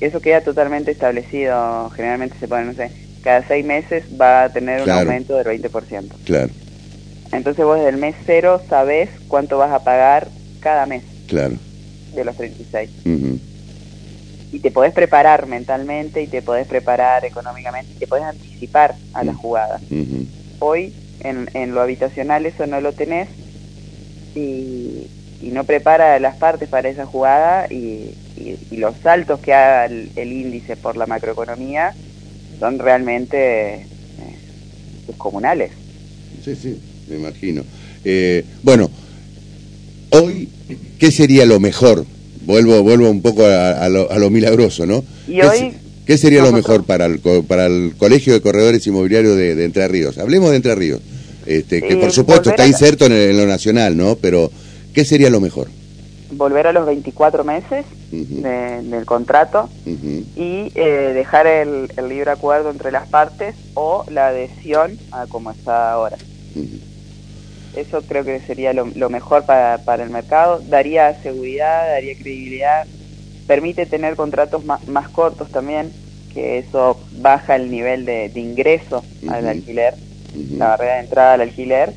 eso 0.05 0.21
queda 0.21 0.41
totalmente 0.41 0.91
establecido. 0.91 1.89
Generalmente 1.91 2.37
se 2.39 2.47
pone, 2.47 2.65
no 2.65 2.73
sé, 2.73 2.91
cada 3.23 3.45
seis 3.47 3.65
meses 3.65 4.05
va 4.19 4.43
a 4.43 4.49
tener 4.49 4.81
un 4.81 4.89
aumento 4.89 5.35
del 5.35 5.61
20%. 5.61 6.09
Claro. 6.25 6.51
Entonces 7.31 7.63
vos 7.63 7.77
desde 7.77 7.89
el 7.89 7.97
mes 7.97 8.15
cero 8.25 8.61
sabés 8.69 9.09
cuánto 9.27 9.57
vas 9.57 9.71
a 9.71 9.83
pagar 9.83 10.27
cada 10.59 10.85
mes. 10.85 11.03
Claro. 11.27 11.55
De 12.15 12.25
los 12.25 12.35
36. 12.35 12.89
Y 14.51 14.59
te 14.59 14.71
podés 14.71 14.93
preparar 14.93 15.45
mentalmente 15.45 16.23
y 16.23 16.27
te 16.27 16.41
podés 16.41 16.67
preparar 16.67 17.23
económicamente 17.23 17.93
y 17.93 17.99
te 17.99 18.07
podés 18.07 18.23
anticipar 18.23 18.95
a 19.13 19.23
la 19.23 19.33
jugada. 19.33 19.79
Hoy 20.59 20.93
en, 21.19 21.49
en 21.53 21.75
lo 21.75 21.81
habitacional 21.81 22.45
eso 22.45 22.65
no 22.65 22.81
lo 22.81 22.93
tenés 22.93 23.27
y, 24.35 25.07
no 25.41 25.63
prepara 25.63 26.19
las 26.19 26.35
partes 26.35 26.69
para 26.69 26.89
esa 26.89 27.05
jugada 27.05 27.67
y, 27.71 28.15
los 28.71 28.95
saltos 29.03 29.41
que 29.41 29.53
haga 29.53 29.85
el, 29.85 30.31
índice 30.31 30.77
por 30.77 30.95
la 30.95 31.05
macroeconomía 31.05 31.93
son 32.59 32.79
realmente 32.79 33.73
eh, 33.73 33.85
descomunales. 35.07 35.71
Sí, 36.43 36.55
sí, 36.55 36.79
me 37.09 37.17
imagino. 37.17 37.63
Eh, 38.05 38.45
bueno, 38.63 38.89
hoy, 40.11 40.47
¿qué 40.97 41.11
sería 41.11 41.45
lo 41.45 41.59
mejor? 41.59 42.05
Vuelvo, 42.45 42.81
vuelvo 42.81 43.09
un 43.09 43.21
poco 43.21 43.45
a, 43.45 43.89
lo, 43.89 44.29
milagroso, 44.29 44.85
¿no? 44.85 45.03
¿Y 45.27 45.41
hoy? 45.41 45.73
¿Qué 46.09 46.17
sería 46.17 46.41
lo 46.41 46.51
mejor 46.51 46.85
para 46.85 47.05
el, 47.05 47.19
para 47.47 47.67
el 47.67 47.93
Colegio 47.95 48.33
de 48.33 48.41
Corredores 48.41 48.87
Inmobiliarios 48.87 49.37
de, 49.37 49.63
Entre 49.63 49.87
Ríos? 49.87 50.17
Hablemos 50.17 50.49
de 50.49 50.55
Entre 50.55 50.73
Ríos, 50.73 51.01
este, 51.45 51.83
que 51.83 51.97
por 51.97 52.11
supuesto 52.11 52.49
está 52.49 52.65
inserto 52.65 53.05
en, 53.05 53.37
lo 53.37 53.45
nacional, 53.45 53.95
¿no? 53.95 54.15
Pero, 54.15 54.51
¿qué 54.93 55.05
sería 55.05 55.29
lo 55.29 55.39
mejor? 55.39 55.67
Volver 56.31 56.67
a 56.67 56.73
los 56.73 56.85
24 56.85 57.43
meses 57.43 57.85
del 58.11 59.05
contrato 59.05 59.69
y 59.85 60.71
eh, 60.75 61.11
dejar 61.13 61.47
el, 61.47 61.89
libre 62.07 62.31
acuerdo 62.31 62.69
entre 62.69 62.91
las 62.91 63.07
partes 63.07 63.55
o 63.73 64.05
la 64.09 64.27
adhesión 64.27 64.97
a 65.11 65.25
como 65.27 65.51
está 65.51 65.91
ahora. 65.91 66.17
Eso 67.75 68.01
creo 68.01 68.23
que 68.23 68.39
sería 68.41 68.73
lo, 68.73 69.09
mejor 69.09 69.45
para, 69.45 69.79
para 69.79 70.03
el 70.03 70.09
mercado. 70.09 70.61
Daría 70.67 71.21
seguridad, 71.21 71.87
daría 71.87 72.15
credibilidad. 72.15 72.87
Permite 73.47 73.85
tener 73.85 74.15
contratos 74.15 74.63
más, 74.65 75.09
cortos 75.09 75.49
también, 75.49 75.91
que 76.33 76.59
eso 76.59 76.99
baja 77.19 77.55
el 77.55 77.71
nivel 77.71 78.05
de, 78.05 78.31
ingreso 78.35 79.03
al 79.27 79.47
alquiler, 79.47 79.95
la 80.57 80.69
barrera 80.69 80.95
de 80.95 80.99
entrada 80.99 81.33
al 81.33 81.41
alquiler, 81.41 81.93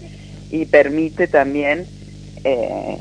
y 0.50 0.66
permite 0.66 1.26
también 1.26 1.86
eh, 2.44 2.98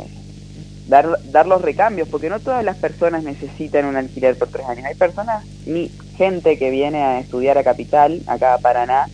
dar, 0.88 1.20
dar 1.32 1.48
los 1.48 1.62
recambios, 1.62 2.08
porque 2.08 2.30
no 2.30 2.40
todas 2.40 2.64
las 2.64 2.78
personas 2.78 3.24
necesitan 3.24 3.86
un 3.86 3.96
alquiler 3.96 4.38
por 4.38 4.50
tres 4.50 4.66
años. 4.68 4.86
Hay 4.86 4.96
personas, 4.96 5.46
ni 5.66 5.90
gente 6.18 6.58
que 6.58 6.70
viene 6.70 7.02
a 7.04 7.20
estudiar 7.20 7.58
a 7.58 7.64
Capital, 7.64 8.22
acá 8.28 8.54
a 8.54 8.58
Paraná, 8.60 9.08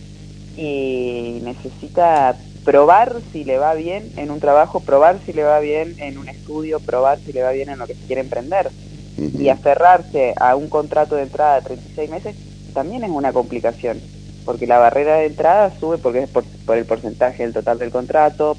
y 0.56 1.40
necesita 1.44 2.36
probar 2.64 3.16
si 3.32 3.44
le 3.44 3.58
va 3.58 3.74
bien 3.74 4.12
en 4.16 4.30
un 4.30 4.40
trabajo, 4.40 4.80
probar 4.80 5.20
si 5.24 5.32
le 5.32 5.42
va 5.42 5.60
bien 5.60 5.94
en 5.98 6.18
un 6.18 6.28
estudio, 6.28 6.80
probar 6.80 7.18
si 7.18 7.32
le 7.32 7.42
va 7.42 7.52
bien 7.52 7.70
en 7.70 7.78
lo 7.78 7.86
que 7.86 7.94
se 7.94 8.06
quiere 8.06 8.20
emprender 8.20 8.70
y 9.16 9.48
aferrarse 9.48 10.34
a 10.36 10.54
un 10.54 10.68
contrato 10.68 11.16
de 11.16 11.22
entrada 11.22 11.56
de 11.56 11.62
36 11.62 12.10
meses 12.10 12.36
también 12.72 13.02
es 13.02 13.10
una 13.10 13.32
complicación, 13.32 14.00
porque 14.44 14.66
la 14.66 14.78
barrera 14.78 15.16
de 15.16 15.26
entrada 15.26 15.72
sube 15.80 15.98
porque 15.98 16.24
es 16.24 16.28
por, 16.28 16.44
el 16.76 16.84
porcentaje 16.84 17.42
del 17.42 17.52
total 17.52 17.78
del 17.78 17.90
contrato, 17.90 18.56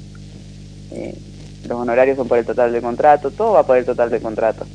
eh, 0.90 1.16
los 1.68 1.78
honorarios 1.78 2.16
son 2.16 2.28
por 2.28 2.38
el 2.38 2.44
total 2.44 2.72
del 2.72 2.82
contrato, 2.82 3.30
todo 3.30 3.52
va 3.52 3.66
por 3.66 3.76
el 3.76 3.84
total 3.84 4.10
del 4.10 4.20
contrato. 4.20 4.66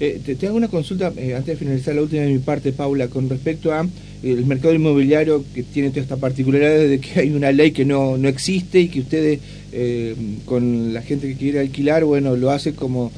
Eh, 0.00 0.20
te, 0.24 0.46
hago 0.46 0.56
una 0.56 0.68
consulta 0.68 1.12
eh, 1.16 1.34
antes 1.34 1.46
de 1.46 1.56
finalizar 1.56 1.94
la 1.94 2.02
última 2.02 2.22
de 2.22 2.32
mi 2.32 2.38
parte, 2.38 2.72
Paula, 2.72 3.08
con 3.08 3.28
respecto 3.28 3.72
a 3.72 3.86
el 4.24 4.46
mercado 4.46 4.74
inmobiliario 4.74 5.44
que 5.54 5.62
tiene 5.62 5.90
toda 5.90 6.02
esta 6.02 6.16
particularidad 6.16 6.78
de 6.88 6.98
que 6.98 7.20
hay 7.20 7.30
una 7.30 7.52
ley 7.52 7.72
que 7.72 7.84
no, 7.84 8.16
no 8.16 8.28
existe 8.28 8.80
y 8.80 8.88
que 8.88 9.00
ustedes 9.00 9.40
eh, 9.72 10.14
con 10.46 10.94
la 10.94 11.02
gente 11.02 11.28
que 11.28 11.34
quiere 11.34 11.60
alquilar, 11.60 12.04
bueno, 12.04 12.34
lo 12.36 12.50
hace 12.50 12.74
como, 12.74 13.12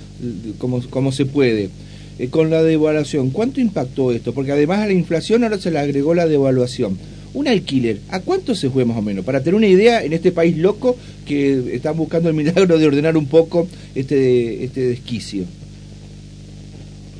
como, 0.58 0.82
como 0.88 1.12
se 1.12 1.26
puede. 1.26 1.70
Eh, 2.18 2.28
con 2.28 2.50
la 2.50 2.62
devaluación, 2.62 3.30
¿cuánto 3.30 3.60
impactó 3.60 4.10
esto? 4.10 4.32
Porque 4.32 4.52
además 4.52 4.80
a 4.80 4.86
la 4.86 4.94
inflación 4.94 5.44
ahora 5.44 5.58
se 5.58 5.70
le 5.70 5.78
agregó 5.78 6.14
la 6.14 6.26
devaluación. 6.26 6.98
Un 7.36 7.48
alquiler, 7.48 8.00
¿a 8.08 8.20
cuánto 8.20 8.54
se 8.54 8.70
fue 8.70 8.86
más 8.86 8.96
o 8.96 9.02
menos? 9.02 9.22
Para 9.22 9.40
tener 9.40 9.56
una 9.56 9.66
idea, 9.66 10.02
en 10.02 10.14
este 10.14 10.32
país 10.32 10.56
loco 10.56 10.96
que 11.26 11.74
están 11.74 11.94
buscando 11.94 12.30
el 12.30 12.34
milagro 12.40 12.78
de 12.78 12.86
ordenar 12.86 13.14
un 13.16 13.26
poco 13.26 13.68
este, 13.94 14.64
este 14.64 14.80
desquicio. 14.88 15.44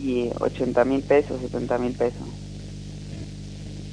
Y 0.03 0.31
80 0.41 0.85
mil 0.87 1.03
pesos, 1.03 1.39
70 1.43 1.79
mil 1.79 1.93
pesos 1.93 2.27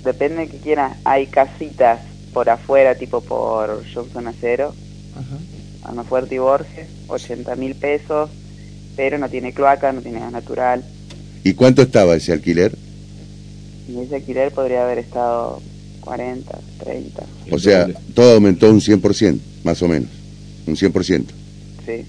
depende 0.04 0.42
de 0.42 0.48
que 0.48 0.58
quieras, 0.58 0.98
hay 1.04 1.28
casitas 1.28 2.00
por 2.34 2.50
afuera, 2.50 2.96
tipo 2.96 3.20
por 3.22 3.84
Johnson 3.94 4.28
Acero, 4.28 4.74
Alma 5.84 6.04
Fuerte 6.04 6.36
y 6.36 6.38
Borges, 6.38 6.88
80 7.08 7.56
mil 7.56 7.76
pesos, 7.76 8.30
pero 8.96 9.18
no 9.18 9.28
tiene 9.30 9.54
cloaca, 9.54 9.92
no 9.92 10.02
tiene 10.02 10.20
gas 10.20 10.32
natural. 10.32 10.84
¿Y 11.44 11.54
cuánto 11.54 11.82
estaba 11.82 12.16
ese 12.16 12.32
alquiler? 12.32 12.74
ese 13.88 14.16
alquiler 14.16 14.52
podría 14.54 14.84
haber 14.86 15.00
estado 15.00 15.62
40, 16.04 16.60
30. 16.84 17.24
O 17.52 17.60
sea, 17.60 17.88
todo 18.14 18.36
aumentó 18.36 18.70
un 18.70 18.80
100%, 18.80 19.40
más 19.64 19.82
o 19.82 19.88
menos, 19.88 20.10
un 20.68 20.76
100%. 20.76 21.26
Sí. 21.86 22.06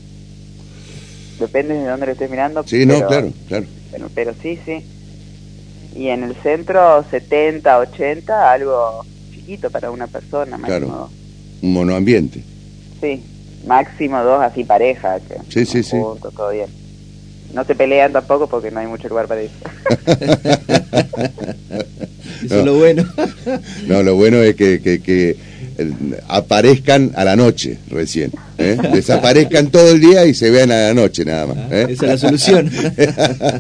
Depende 1.39 1.75
de 1.75 1.87
dónde 1.87 2.07
lo 2.07 2.13
estés 2.13 2.31
mirando. 2.31 2.65
Sí, 2.67 2.87
no, 2.87 3.07
claro, 3.07 3.33
claro. 3.49 3.67
Pero, 3.91 4.11
pero 4.15 4.35
sí, 4.43 4.59
sí 4.65 4.83
y 5.95 6.09
en 6.09 6.25
el 6.25 6.35
centro 6.37 7.05
70, 7.11 7.79
80, 7.79 8.53
algo 8.53 9.05
chiquito 9.33 9.71
para 9.71 9.91
una 9.91 10.07
persona, 10.07 10.59
máximo 10.59 10.87
claro. 10.87 11.11
Un 11.63 11.73
monoambiente. 11.73 12.43
Sí, 13.01 13.23
máximo 13.67 14.23
dos 14.23 14.41
así 14.43 14.65
pareja. 14.65 15.21
Que 15.21 15.37
sí, 15.49 15.65
sí, 15.65 15.83
sí. 15.83 15.97
todo 16.37 16.51
bien. 16.51 16.69
No 17.53 17.65
se 17.65 17.75
pelean 17.75 18.13
tampoco 18.13 18.49
porque 18.49 18.71
no 18.71 18.81
hay 18.81 18.87
mucho 18.87 19.09
lugar 19.09 19.29
para 19.29 19.43
eso. 19.43 19.55
eso 22.45 22.61
es 22.61 22.65
lo 22.65 22.75
bueno. 22.75 23.07
no, 23.89 24.03
lo 24.03 24.15
bueno 24.15 24.43
es 24.43 24.55
que, 24.55 24.81
que, 24.81 25.01
que 25.01 25.37
aparezcan 26.29 27.13
a 27.15 27.25
la 27.25 27.37
noche 27.37 27.79
recién. 27.89 28.31
¿eh? 28.59 28.77
Desaparezcan 28.93 29.71
todo 29.71 29.91
el 29.91 30.01
día 30.01 30.27
y 30.27 30.35
se 30.35 30.51
vean 30.51 30.71
a 30.71 30.89
la 30.89 30.95
noche 30.95 31.25
nada 31.25 31.47
más. 31.47 31.57
¿eh? 31.71 31.87
Esa 31.91 32.05
es 32.05 32.11
la 32.11 32.19
solución. 32.19 32.71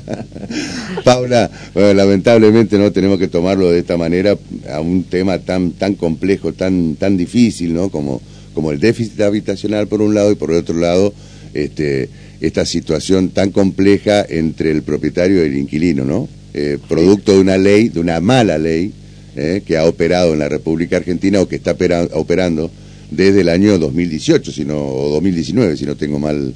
Paula, 1.04 1.50
lamentablemente 1.74 2.78
no 2.78 2.92
tenemos 2.92 3.18
que 3.18 3.28
tomarlo 3.28 3.70
de 3.70 3.80
esta 3.80 3.96
manera 3.96 4.36
a 4.70 4.80
un 4.80 5.04
tema 5.04 5.38
tan 5.38 5.72
tan 5.72 5.94
complejo, 5.94 6.52
tan 6.52 6.96
tan 6.96 7.16
difícil, 7.16 7.74
¿no? 7.74 7.88
Como 7.88 8.20
como 8.54 8.70
el 8.70 8.78
déficit 8.78 9.20
habitacional 9.20 9.88
por 9.88 10.00
un 10.00 10.14
lado 10.14 10.30
y 10.30 10.36
por 10.36 10.50
el 10.50 10.58
otro 10.58 10.78
lado 10.78 11.12
este 11.54 12.08
esta 12.40 12.64
situación 12.66 13.30
tan 13.30 13.50
compleja 13.50 14.24
entre 14.28 14.70
el 14.70 14.82
propietario 14.82 15.42
y 15.42 15.46
el 15.48 15.56
inquilino, 15.56 16.04
¿no? 16.04 16.28
Eh, 16.56 16.78
producto 16.88 17.32
de 17.32 17.40
una 17.40 17.58
ley, 17.58 17.88
de 17.88 17.98
una 17.98 18.20
mala 18.20 18.58
ley, 18.58 18.92
eh, 19.34 19.62
que 19.66 19.76
ha 19.76 19.86
operado 19.86 20.34
en 20.34 20.38
la 20.38 20.48
República 20.48 20.98
Argentina 20.98 21.40
o 21.40 21.48
que 21.48 21.56
está 21.56 21.76
operando 22.12 22.70
desde 23.10 23.40
el 23.40 23.48
año 23.48 23.76
2018, 23.76 24.52
sino, 24.52 24.78
o 24.78 25.10
2019, 25.14 25.76
si 25.76 25.84
no 25.84 25.96
tengo 25.96 26.20
mal, 26.20 26.54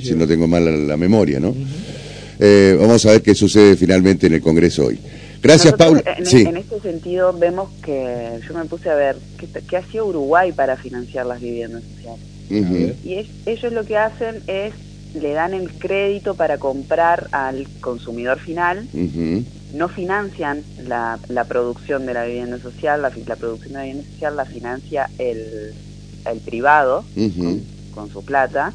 si 0.00 0.14
no 0.14 0.28
tengo 0.28 0.46
mal 0.46 0.86
la, 0.86 0.96
memoria, 0.96 1.40
¿no? 1.40 1.56
Eh, 2.38 2.76
vamos 2.78 3.04
a 3.06 3.10
ver 3.10 3.22
qué 3.22 3.34
sucede 3.34 3.74
finalmente 3.74 4.28
en 4.28 4.34
el 4.34 4.40
Congreso 4.40 4.86
hoy. 4.86 4.98
Gracias, 5.42 5.74
Paula. 5.74 6.04
En, 6.16 6.24
sí. 6.24 6.42
en, 6.42 6.58
este 6.58 6.78
sentido, 6.78 7.32
vemos 7.32 7.70
que 7.84 8.38
yo 8.46 8.54
me 8.54 8.64
puse 8.66 8.90
a 8.90 8.94
ver 8.94 9.16
qué, 9.38 9.48
qué 9.68 9.76
hacía 9.76 10.04
Uruguay 10.04 10.52
para 10.52 10.76
financiar 10.76 11.26
las 11.26 11.40
viviendas 11.40 11.82
sociales. 11.82 12.20
Y 13.04 13.26
ellos 13.44 13.72
lo 13.72 13.84
que 13.84 13.96
hacen 13.96 14.36
es 14.46 14.72
le 15.20 15.32
dan 15.32 15.54
el 15.54 15.72
crédito 15.72 16.34
para 16.34 16.58
comprar 16.58 17.28
al 17.32 17.66
consumidor 17.80 18.38
final, 18.38 18.86
no 19.74 19.88
financian 19.88 20.62
la, 20.86 21.18
la, 21.28 21.44
producción 21.44 22.06
de 22.06 22.14
la 22.14 22.24
vivienda 22.24 22.58
social, 22.58 23.02
la, 23.02 23.10
producción 23.10 23.72
de 23.72 23.78
la 23.78 23.84
vivienda 23.84 24.10
social 24.10 24.36
la 24.36 24.44
financia 24.44 25.10
el, 25.18 25.74
el 26.24 26.40
privado 26.40 27.04
con, 27.94 28.10
su 28.10 28.24
plata, 28.24 28.72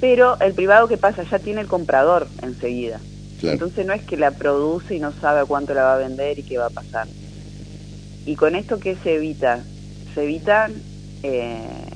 pero 0.00 0.38
el 0.40 0.54
privado 0.54 0.86
que 0.88 0.96
pasa 0.96 1.24
ya 1.24 1.38
tiene 1.38 1.62
el 1.62 1.66
comprador 1.66 2.28
enseguida. 2.42 3.00
Entonces 3.42 3.86
no 3.86 3.92
es 3.92 4.02
que 4.02 4.16
la 4.16 4.32
produce 4.32 4.96
y 4.96 5.00
no 5.00 5.12
sabe 5.12 5.46
cuánto 5.46 5.72
la 5.72 5.82
va 5.82 5.94
a 5.94 5.98
vender 5.98 6.38
y 6.38 6.42
qué 6.42 6.58
va 6.58 6.66
a 6.66 6.70
pasar. 6.70 7.06
Y 8.26 8.34
con 8.34 8.56
esto, 8.56 8.78
¿qué 8.78 8.96
se 9.02 9.14
evita? 9.14 9.60
Se 10.14 10.24
evitan... 10.24 10.72
Eh, 11.22 11.87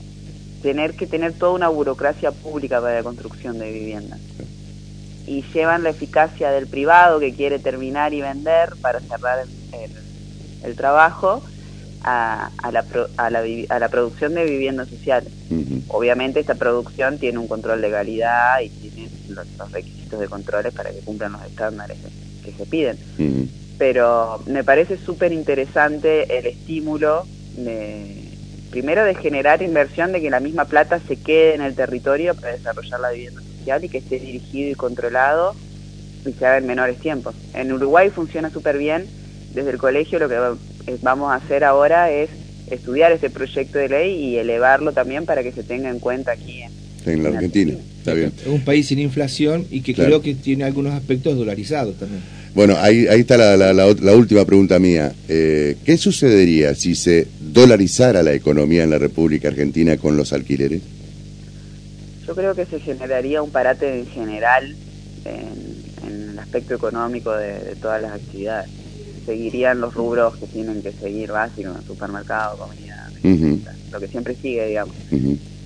tener 0.62 0.95
que 0.95 1.07
tener 1.07 1.33
toda 1.33 1.52
una 1.52 1.69
burocracia 1.69 2.31
pública 2.31 2.81
para 2.81 2.95
la 2.95 3.02
construcción 3.02 3.59
de 3.59 3.71
viviendas. 3.71 4.21
Y 5.26 5.42
llevan 5.52 5.83
la 5.83 5.90
eficacia 5.90 6.50
del 6.50 6.66
privado 6.66 7.21
que 7.21 7.35
quiere 7.35 7.59
terminar 7.59 8.14
y 8.14 8.21
vender 8.21 8.71
para 8.81 9.00
cerrar 9.00 9.45
el, 10.62 10.76
trabajo 10.76 11.42
a, 12.02 12.50
la, 12.73 12.85
a, 13.16 13.31
la, 13.31 13.45
a, 13.69 13.78
la, 13.78 13.88
producción 13.88 14.35
de 14.35 14.45
viviendas 14.45 14.88
sociales. 14.88 15.33
Obviamente 15.88 16.40
esta 16.40 16.54
producción 16.54 17.19
tiene 17.19 17.38
un 17.38 17.49
control 17.49 17.81
de 17.81 17.88
legalidad 17.88 18.61
y 18.61 18.69
tiene 18.71 19.11
los, 19.28 19.47
requisitos 19.71 20.21
de 20.21 20.28
controles 20.28 20.73
para 20.73 20.90
que 20.90 21.00
cumplan 21.00 21.33
los 21.33 21.45
estándares 21.45 21.99
que, 22.45 22.52
se 22.52 22.66
piden. 22.66 22.99
Pero 23.78 24.42
me 24.47 24.64
parece 24.64 24.97
súper 24.97 25.33
interesante 25.33 26.38
el 26.38 26.47
estímulo 26.47 27.26
de 27.57 28.22
primero 28.73 29.05
de 29.05 29.14
generar 29.14 29.62
inversión, 29.62 30.12
de 30.12 30.21
que 30.21 30.31
la 30.31 30.41
misma 30.41 30.64
plata 30.64 30.99
se 30.99 31.17
quede 31.17 31.55
en 31.55 31.61
el 31.61 31.76
territorio 31.76 32.35
para 32.35 32.57
desarrollar 32.57 32.99
la 32.99 33.11
vivienda 33.11 33.43
social 33.43 33.85
y 33.85 33.88
que 33.91 33.99
esté 33.99 34.19
dirigido 34.19 34.71
y 34.71 34.75
controlado 34.75 35.55
y 36.25 36.33
se 36.33 36.47
haga 36.47 36.57
en 36.57 36.67
menores 36.67 36.99
tiempos. 36.99 37.35
En 37.55 37.73
Uruguay 37.73 38.11
funciona 38.11 38.50
súper 38.50 38.79
bien. 38.79 39.07
Desde 39.55 39.71
el 39.71 39.79
colegio 39.79 40.19
lo 40.19 40.29
que 40.29 40.38
vamos 41.02 41.31
a 41.31 41.37
hacer 41.37 41.62
ahora 41.62 42.11
es 42.11 42.31
estudiar 42.67 43.12
ese 43.12 43.29
proyecto 43.29 43.79
de 43.79 43.91
ley 43.91 44.14
y 44.14 44.38
elevarlo 44.38 44.93
también 44.93 45.26
para 45.26 45.43
que 45.43 45.52
se 45.52 45.62
tenga 45.62 45.91
en 45.91 45.99
cuenta 45.99 46.33
aquí 46.33 46.62
en, 46.62 46.73
la 47.06 47.28
Argentina. 47.30 47.75
Está 47.99 48.14
bien. 48.14 48.32
Es 48.40 48.47
un 48.49 48.64
país 48.64 48.88
sin 48.88 48.99
inflación 48.99 49.66
y 49.71 49.80
que 49.80 49.94
creo 49.94 50.21
que 50.23 50.35
tiene 50.35 50.64
algunos 50.64 50.92
aspectos 50.92 51.37
dolarizados 51.37 51.97
también. 51.99 52.23
Bueno, 52.54 52.76
ahí, 52.78 53.06
ahí 53.06 53.21
está 53.21 53.37
la, 53.37 53.87
última 54.16 54.44
pregunta 54.44 54.78
mía. 54.78 55.12
Eh, 55.28 55.76
¿Qué 55.85 55.97
sucedería 55.97 56.75
si 56.75 56.94
se 56.94 57.26
dolarizara 57.40 58.23
la 58.23 58.35
economía 58.35 58.85
en 58.85 58.90
la 58.90 58.99
República 58.99 59.49
Argentina 59.49 59.97
con 59.97 60.16
los 60.16 60.32
alquileres? 60.32 60.82
Yo 62.26 62.35
creo 62.35 62.54
que 62.54 62.66
se 62.66 62.78
generaría 62.80 63.42
un 63.42 63.50
parate 63.50 64.00
en 64.00 64.06
general 64.06 64.76
en, 65.25 66.32
el 66.32 66.38
aspecto 66.38 66.75
económico 66.75 67.32
de, 67.32 67.76
todas 67.80 68.02
las 68.02 68.12
actividades. 68.12 68.68
Seguirían 69.25 69.80
los 69.80 69.94
rubros 69.94 70.37
que 70.37 70.47
tienen 70.47 70.82
que 70.82 70.92
seguir 70.92 71.30
básicos, 71.30 71.76
supermercado, 71.87 72.59
comida, 72.59 73.09
lo 73.92 74.00
que 74.00 74.09
siempre 74.09 74.35
sigue, 74.35 74.66
digamos. 74.66 74.97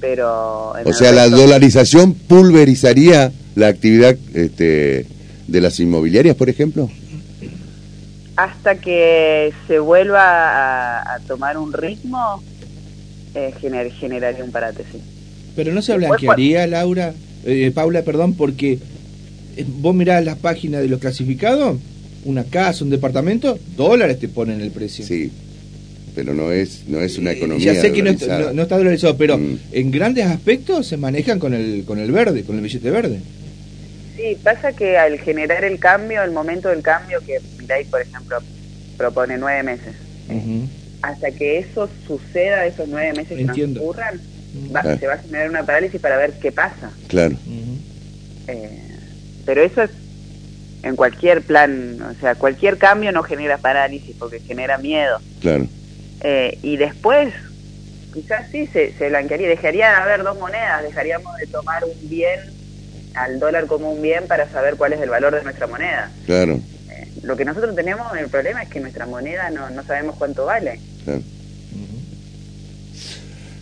Pero 0.01 0.73
o 0.85 0.93
sea, 0.93 1.13
la 1.13 1.29
dolarización 1.29 2.15
pulverizaría 2.15 3.33
la 3.55 3.69
actividad 3.69 4.17
este, 4.35 5.07
de 5.47 5.61
las 5.61 5.81
inmobiliarias, 5.81 6.37
por 6.37 6.49
ejemplo? 6.49 6.91
Hasta 8.37 8.77
que 8.77 9.53
se 9.67 9.79
vuelva 9.79 11.15
a, 11.15 11.19
tomar 11.27 11.57
un 11.57 11.73
ritmo, 11.73 12.43
eh, 13.35 13.55
generaría 13.99 14.45
un 14.45 14.53
parate, 14.53 14.85
sí. 14.93 15.01
Pero 15.55 15.73
no 15.73 15.81
se 15.81 15.97
blanquearía, 15.97 16.67
Laura, 16.67 17.15
eh, 17.47 17.73
Paula, 17.75 18.03
perdón, 18.03 18.35
porque 18.35 18.79
eh, 19.57 19.65
vos 19.67 19.95
mirás 19.95 20.23
las 20.23 20.37
páginas 20.37 20.83
de 20.83 20.89
los 20.89 21.01
clasificados, 21.01 21.79
una 22.27 22.45
casa, 22.45 22.85
un 22.85 22.91
departamento, 22.91 23.59
dólares 23.75 24.19
te 24.19 24.29
ponen 24.29 24.61
el 24.61 24.71
precio. 24.71 25.07
Sí, 25.07 25.33
pero 26.17 26.35
no 26.35 26.51
es 26.51 26.89
no 26.89 26.99
es 27.01 27.19
una 27.19 27.33
economía 27.33 27.75
ya 27.75 27.81
sé 27.81 27.93
que 27.93 28.03
no, 28.03 28.11
está 28.11 28.79
dolarizado 28.79 29.17
pero 29.17 29.39
mm. 29.39 29.59
en 29.71 29.91
grandes 29.93 30.25
aspectos 30.25 30.89
se 30.89 30.97
manejan 30.97 31.39
con 31.39 31.55
el 31.55 31.85
con 31.87 32.01
el 32.01 32.11
verde 32.11 32.43
con 32.43 32.57
el 32.57 32.63
billete 32.63 32.91
verde 32.91 33.21
Sí, 34.17 34.35
pasa 34.43 34.73
que 34.73 34.97
al 34.97 35.19
generar 35.19 35.63
el 35.63 35.79
cambio, 35.79 36.23
el 36.23 36.31
momento 36.31 36.71
del 36.71 36.81
cambio, 36.81 37.21
que 37.21 37.39
Mirai, 37.59 37.85
por 37.85 38.01
ejemplo, 38.01 38.39
propone 38.97 39.37
nueve 39.37 39.63
meses, 39.63 39.95
hasta 41.03 41.31
que 41.33 41.59
eso 41.59 41.89
suceda, 42.07 42.65
esos 42.65 42.89
nueve 42.89 43.13
meses 43.13 43.39
Entiendo. 43.39 43.93
transcurran, 43.93 44.99
se 44.99 45.07
va 45.07 45.15
a 45.15 45.19
generar 45.19 45.51
una 45.51 45.67
parálisis 45.67 46.01
para 46.01 46.17
ver 46.17 46.33
qué 46.41 46.51
pasa. 46.51 46.91
Claro. 47.09 47.37
Eh, 48.49 48.81
pero 49.45 49.63
eso 49.63 49.83
es 49.83 49.91
en 50.83 50.97
cualquier 50.97 51.43
plan, 51.43 52.01
o 52.01 52.19
sea, 52.19 52.37
cualquier 52.37 52.79
cambio 52.79 53.13
no 53.13 53.23
genera 53.23 53.59
parálisis 53.59 54.17
porque 54.19 54.41
genera 54.41 54.79
miedo. 54.79 55.19
Claro. 55.41 55.67
Eh, 56.23 56.59
y 56.63 56.77
después, 56.77 57.33
quizás 58.13 58.51
sí 58.51 58.67
se, 58.73 58.93
se 58.95 59.09
blanquearía, 59.09 59.49
dejaría 59.49 59.91
de 59.91 59.97
haber 59.97 60.23
dos 60.23 60.39
monedas, 60.39 60.83
dejaríamos 60.83 61.37
de 61.37 61.47
tomar 61.47 61.85
un 61.85 62.09
bien 62.09 62.41
al 63.15 63.39
dólar 63.39 63.67
como 63.67 63.93
un 63.93 64.03
bien 64.03 64.25
para 64.29 64.49
saber 64.51 64.77
cuál 64.77 64.93
es 64.93 65.01
el 65.01 65.09
valor 65.09 65.35
de 65.35 65.43
nuestra 65.43 65.67
moneda. 65.67 66.11
Claro. 66.27 66.61
Eh, 66.91 67.09
lo 67.23 67.37
que 67.37 67.45
nosotros 67.45 67.75
tenemos, 67.75 68.07
el 68.17 68.29
problema 68.29 68.63
es 68.63 68.69
que 68.69 68.81
nuestra 68.81 69.07
moneda 69.07 69.51
no, 69.51 69.71
no 69.71 69.83
sabemos 69.85 70.17
cuánto 70.17 70.45
vale. 70.45 70.81
Claro. 71.05 71.23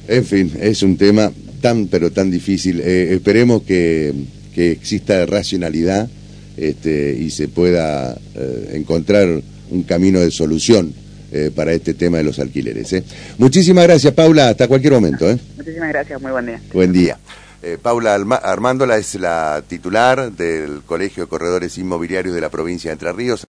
En 0.06 0.24
fin, 0.24 0.52
es 0.60 0.82
un 0.82 0.98
tema 0.98 1.32
tan 1.62 1.86
pero 1.86 2.10
tan 2.10 2.30
difícil. 2.30 2.80
Eh, 2.80 3.14
esperemos 3.14 3.62
que, 3.62 4.12
que, 4.54 4.72
exista 4.72 5.24
racionalidad 5.24 6.10
este, 6.58 7.16
y 7.18 7.30
se 7.30 7.48
pueda 7.48 8.14
eh, 8.34 8.72
encontrar 8.74 9.40
un 9.70 9.82
camino 9.84 10.20
de 10.20 10.30
solución 10.30 10.92
para 11.54 11.72
este 11.72 11.94
tema 11.94 12.18
de 12.18 12.24
los 12.24 12.38
alquileres. 12.38 12.94
Muchísimas 13.38 13.84
gracias, 13.84 14.12
Paula. 14.12 14.50
Hasta 14.50 14.68
cualquier 14.68 14.92
momento. 14.92 15.26
Muchísimas 15.56 15.88
gracias. 15.88 16.20
Muy 16.20 16.32
buen 16.32 16.46
día. 16.46 16.60
Buen 16.72 16.92
día. 16.92 17.18
Eh, 17.66 17.78
Paula 17.80 18.14
Armándola 18.14 18.98
es 18.98 19.14
la 19.14 19.64
titular 19.66 20.30
del 20.32 20.82
Colegio 20.84 21.22
de 21.22 21.30
Corredores 21.30 21.78
Inmobiliarios 21.78 22.34
de 22.34 22.42
la 22.42 22.50
provincia 22.50 22.90
de 22.90 22.92
Entre 22.92 23.10
Ríos. 23.10 23.42